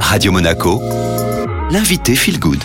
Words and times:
Radio 0.00 0.32
Monaco, 0.32 0.80
l'invité 1.70 2.14
Feel 2.14 2.38
Good. 2.38 2.62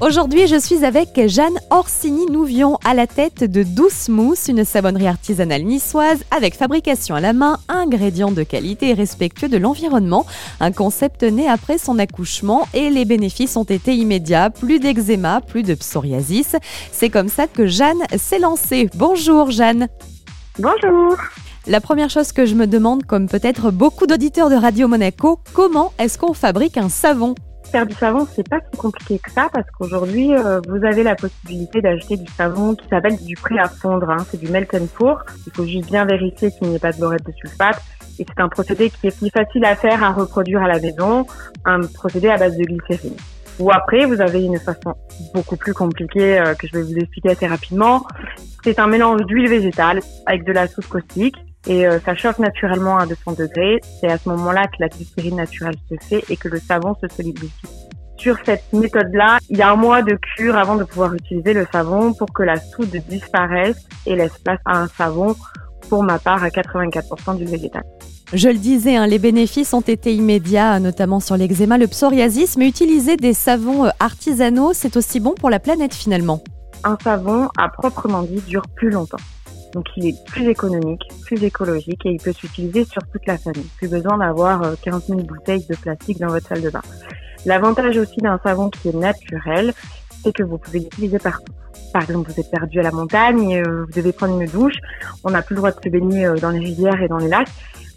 Aujourd'hui, 0.00 0.46
je 0.46 0.58
suis 0.58 0.84
avec 0.84 1.28
Jeanne 1.28 1.58
Orsini-Nouvion 1.70 2.78
à 2.84 2.94
la 2.94 3.06
tête 3.06 3.44
de 3.44 3.62
Douce 3.62 4.08
Mousse, 4.08 4.48
une 4.48 4.64
savonnerie 4.64 5.08
artisanale 5.08 5.62
niçoise 5.62 6.24
avec 6.30 6.54
fabrication 6.54 7.14
à 7.14 7.20
la 7.20 7.32
main, 7.32 7.58
ingrédients 7.68 8.30
de 8.30 8.42
qualité 8.42 8.90
et 8.90 8.94
respectueux 8.94 9.48
de 9.48 9.56
l'environnement. 9.56 10.24
Un 10.60 10.72
concept 10.72 11.22
né 11.22 11.48
après 11.48 11.78
son 11.78 11.98
accouchement 11.98 12.68
et 12.74 12.90
les 12.90 13.04
bénéfices 13.04 13.56
ont 13.56 13.64
été 13.64 13.94
immédiats. 13.94 14.50
Plus 14.50 14.78
d'eczéma, 14.78 15.40
plus 15.40 15.62
de 15.62 15.74
psoriasis. 15.74 16.56
C'est 16.92 17.10
comme 17.10 17.28
ça 17.28 17.46
que 17.46 17.66
Jeanne 17.66 18.02
s'est 18.16 18.38
lancée. 18.38 18.88
Bonjour 18.94 19.50
Jeanne. 19.50 19.88
Bonjour. 20.58 21.16
La 21.68 21.82
première 21.82 22.08
chose 22.08 22.32
que 22.32 22.46
je 22.46 22.54
me 22.54 22.66
demande, 22.66 23.04
comme 23.04 23.28
peut-être 23.28 23.70
beaucoup 23.70 24.06
d'auditeurs 24.06 24.48
de 24.48 24.54
Radio 24.54 24.88
Monaco, 24.88 25.38
comment 25.52 25.92
est-ce 25.98 26.16
qu'on 26.16 26.32
fabrique 26.32 26.78
un 26.78 26.88
savon? 26.88 27.34
Faire 27.70 27.86
du 27.86 27.94
savon, 27.94 28.26
c'est 28.34 28.48
pas 28.48 28.60
si 28.72 28.78
compliqué 28.78 29.18
que 29.18 29.30
ça 29.30 29.50
parce 29.52 29.66
qu'aujourd'hui, 29.72 30.32
euh, 30.32 30.62
vous 30.66 30.82
avez 30.86 31.02
la 31.02 31.14
possibilité 31.14 31.82
d'acheter 31.82 32.16
du 32.16 32.32
savon 32.32 32.74
qui 32.74 32.88
s'appelle 32.88 33.22
du 33.22 33.34
prêt 33.34 33.58
à 33.58 33.68
fondre. 33.68 34.08
Hein. 34.08 34.24
C'est 34.30 34.40
du 34.40 34.48
melt 34.48 34.72
and 34.72 34.86
pour. 34.94 35.20
Il 35.46 35.52
faut 35.52 35.66
juste 35.66 35.90
bien 35.90 36.06
vérifier 36.06 36.50
qu'il 36.52 36.68
n'y 36.68 36.76
ait 36.76 36.78
pas 36.78 36.92
de 36.92 37.00
borette 37.00 37.26
de 37.26 37.32
sulfate. 37.32 37.82
Et 38.18 38.24
c'est 38.26 38.42
un 38.42 38.48
procédé 38.48 38.88
qui 38.88 39.08
est 39.08 39.18
plus 39.18 39.28
facile 39.28 39.66
à 39.66 39.76
faire, 39.76 40.02
à 40.02 40.12
reproduire 40.12 40.62
à 40.62 40.68
la 40.68 40.80
maison, 40.80 41.26
un 41.66 41.80
procédé 41.82 42.28
à 42.28 42.38
base 42.38 42.56
de 42.56 42.64
glycérine. 42.64 43.16
Ou 43.58 43.70
après, 43.70 44.06
vous 44.06 44.22
avez 44.22 44.42
une 44.42 44.58
façon 44.58 44.94
beaucoup 45.34 45.56
plus 45.56 45.74
compliquée 45.74 46.38
euh, 46.38 46.54
que 46.54 46.66
je 46.66 46.78
vais 46.78 46.82
vous 46.82 46.96
expliquer 46.96 47.32
assez 47.32 47.46
rapidement. 47.46 48.06
C'est 48.64 48.78
un 48.78 48.86
mélange 48.86 49.20
d'huile 49.26 49.50
végétale 49.50 50.00
avec 50.24 50.44
de 50.44 50.52
la 50.52 50.66
soude 50.66 50.86
caustique 50.86 51.36
et 51.68 51.86
euh, 51.86 52.00
ça 52.00 52.14
chauffe 52.14 52.38
naturellement 52.38 52.96
à 52.96 53.06
200 53.06 53.32
degrés. 53.32 53.80
C'est 54.00 54.10
à 54.10 54.18
ce 54.18 54.28
moment-là 54.30 54.66
que 54.66 54.76
la 54.80 54.88
glycérine 54.88 55.36
naturelle 55.36 55.76
se 55.88 55.94
fait 56.06 56.24
et 56.30 56.36
que 56.36 56.48
le 56.48 56.58
savon 56.58 56.96
se 57.00 57.06
solidifie. 57.14 57.68
Sur 58.16 58.36
cette 58.44 58.72
méthode-là, 58.72 59.38
il 59.48 59.58
y 59.58 59.62
a 59.62 59.70
un 59.70 59.76
mois 59.76 60.02
de 60.02 60.18
cure 60.36 60.56
avant 60.56 60.74
de 60.74 60.82
pouvoir 60.82 61.14
utiliser 61.14 61.52
le 61.52 61.66
savon 61.70 62.12
pour 62.14 62.32
que 62.32 62.42
la 62.42 62.56
soude 62.56 62.96
disparaisse 63.08 63.86
et 64.06 64.16
laisse 64.16 64.36
place 64.38 64.58
à 64.64 64.78
un 64.78 64.88
savon, 64.88 65.36
pour 65.88 66.02
ma 66.02 66.18
part, 66.18 66.42
à 66.42 66.48
84% 66.48 67.36
du 67.36 67.44
végétal. 67.44 67.84
Je 68.32 68.48
le 68.48 68.58
disais, 68.58 68.96
hein, 68.96 69.06
les 69.06 69.18
bénéfices 69.18 69.72
ont 69.72 69.80
été 69.80 70.12
immédiats, 70.14 70.80
notamment 70.80 71.20
sur 71.20 71.36
l'eczéma, 71.36 71.78
le 71.78 71.86
psoriasis, 71.86 72.56
mais 72.58 72.68
utiliser 72.68 73.16
des 73.16 73.32
savons 73.32 73.86
euh, 73.86 73.90
artisanaux, 74.00 74.72
c'est 74.74 74.96
aussi 74.96 75.20
bon 75.20 75.34
pour 75.34 75.48
la 75.48 75.60
planète 75.60 75.94
finalement. 75.94 76.42
Un 76.84 76.98
savon, 77.02 77.48
à 77.56 77.68
proprement 77.68 78.22
dit, 78.22 78.40
dure 78.46 78.64
plus 78.74 78.90
longtemps. 78.90 79.16
Donc 79.72 79.86
il 79.96 80.06
est 80.08 80.24
plus 80.26 80.48
économique, 80.48 81.02
plus 81.24 81.42
écologique 81.44 82.04
et 82.06 82.10
il 82.10 82.20
peut 82.20 82.32
s'utiliser 82.32 82.84
sur 82.84 83.02
toute 83.12 83.26
la 83.26 83.38
famille. 83.38 83.66
Plus 83.76 83.88
besoin 83.88 84.18
d'avoir 84.18 84.62
15 84.82 84.94
euh, 84.94 85.00
000 85.08 85.20
bouteilles 85.22 85.66
de 85.68 85.76
plastique 85.76 86.18
dans 86.18 86.28
votre 86.28 86.46
salle 86.46 86.62
de 86.62 86.70
bain. 86.70 86.82
L'avantage 87.46 87.96
aussi 87.98 88.16
d'un 88.16 88.38
savon 88.42 88.70
qui 88.70 88.88
est 88.88 88.96
naturel, 88.96 89.72
c'est 90.22 90.32
que 90.32 90.42
vous 90.42 90.58
pouvez 90.58 90.80
l'utiliser 90.80 91.18
partout. 91.18 91.52
Par 91.92 92.02
exemple, 92.02 92.30
vous 92.30 92.40
êtes 92.40 92.50
perdu 92.50 92.80
à 92.80 92.82
la 92.82 92.90
montagne, 92.90 93.62
euh, 93.62 93.84
vous 93.84 93.92
devez 93.92 94.12
prendre 94.12 94.40
une 94.40 94.48
douche, 94.48 94.76
on 95.24 95.30
n'a 95.30 95.42
plus 95.42 95.54
le 95.54 95.60
droit 95.60 95.70
de 95.70 95.80
se 95.82 95.88
baigner 95.88 96.26
euh, 96.26 96.36
dans 96.36 96.50
les 96.50 96.58
rivières 96.58 97.00
et 97.02 97.08
dans 97.08 97.18
les 97.18 97.28
lacs. 97.28 97.48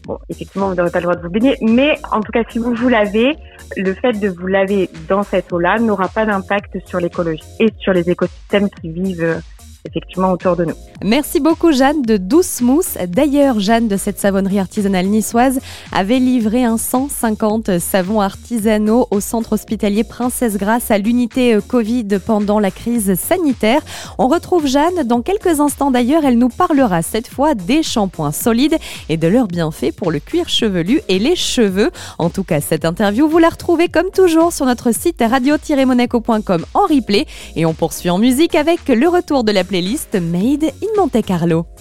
Bon, 0.06 0.18
effectivement, 0.30 0.70
vous 0.70 0.76
n'aurez 0.76 0.90
pas 0.90 1.00
le 1.00 1.04
droit 1.04 1.16
de 1.16 1.22
vous 1.22 1.30
baigner, 1.30 1.58
mais 1.62 1.98
en 2.12 2.22
tout 2.22 2.32
cas, 2.32 2.44
si 2.50 2.60
vous 2.60 2.74
vous 2.74 2.90
lavez, 2.90 3.38
le 3.78 3.94
fait 3.94 4.14
de 4.14 4.30
vous 4.30 4.48
laver 4.48 4.90
dans 5.08 5.24
cette 5.24 5.52
eau-là 5.54 5.80
n'aura 5.80 6.08
pas 6.08 6.26
d'impact 6.26 6.78
sur 6.88 7.00
l'écologie 7.00 7.44
et 7.60 7.70
sur 7.80 7.94
les 7.94 8.10
écosystèmes 8.10 8.70
qui 8.70 8.90
vivent 8.90 9.42
effectivement 9.86 10.32
autour 10.32 10.56
de 10.56 10.66
nous. 10.66 10.76
Merci 11.04 11.40
beaucoup 11.40 11.72
Jeanne 11.72 12.04
de 12.04 12.18
Douce 12.18 12.62
Mousse. 12.62 12.98
D'ailleurs, 13.08 13.60
Jeanne 13.60 13.88
de 13.88 13.98
cette 13.98 14.20
savonnerie 14.20 14.60
artisanale 14.60 15.08
niçoise 15.08 15.60
avait 15.92 16.20
livré 16.20 16.64
un 16.64 16.78
150 16.78 17.80
savons 17.80 18.22
artisanaux 18.22 19.08
au 19.10 19.20
centre 19.20 19.54
hospitalier 19.54 20.04
Princesse 20.04 20.58
Grâce 20.58 20.92
à 20.92 20.98
l'unité 20.98 21.56
euh, 21.56 21.62
Covid 21.62 22.08
pendant 22.26 22.60
la 22.60 22.70
crise 22.70 23.16
sanitaire. 23.16 23.82
On 24.20 24.28
retrouve 24.28 24.68
Jeanne 24.68 25.04
dans 25.06 25.22
quelques 25.22 25.60
instants 25.60 25.92
d'ailleurs. 25.92 26.26
Elle 26.26 26.38
nous 26.38 26.50
parlera 26.50 27.02
cette 27.02 27.28
fois 27.28 27.56
des 27.56 27.82
shampoings 27.82 28.32
solides 28.32 28.78
et 29.10 29.18
de 29.18 29.28
leurs 29.28 29.48
bienfaits 29.48 29.96
pour 29.96 30.12
le 30.12 30.20
cuir 30.20 30.50
chevelu 30.50 31.02
et 31.08 31.18
les 31.18 31.36
cheveux. 31.36 31.90
En 32.20 32.30
tout 32.30 32.44
cas, 32.44 32.62
cette 32.62 32.86
interview, 32.86 33.28
vous 33.28 33.40
la 33.40 33.50
retrouvez 33.50 33.88
comme 33.88 34.12
toujours 34.12 34.54
sur 34.54 34.66
notre 34.66 34.94
site 34.94 35.24
radio-monaco.com 35.28 36.66
en 36.74 36.82
replay 36.82 37.26
et 37.56 37.66
on 37.66 37.74
poursuit 37.74 38.10
en 38.10 38.18
musique 38.18 38.56
avec 38.56 38.88
le 38.88 39.08
retour 39.08 39.44
de 39.44 39.52
la 39.52 39.64
playlist 39.72 40.20
Made 40.20 40.74
in 40.82 40.90
Monte 40.98 41.24
Carlo. 41.24 41.66